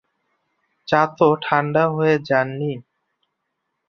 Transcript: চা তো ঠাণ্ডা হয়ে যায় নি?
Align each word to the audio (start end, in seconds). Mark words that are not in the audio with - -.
চা 0.87 1.01
তো 1.17 1.27
ঠাণ্ডা 1.43 1.83
হয়ে 1.95 2.15
যায় 2.27 2.47
নি? 2.57 2.71